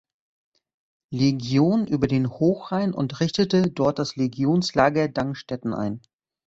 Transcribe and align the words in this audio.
Legion 1.13 1.85
über 1.85 2.07
den 2.07 2.27
Hochrhein 2.27 2.95
und 2.95 3.19
richtete 3.19 3.69
dort 3.69 3.99
das 3.99 4.15
Legionslager 4.15 5.07
Dangstetten 5.09 5.75
ein. 5.75 6.01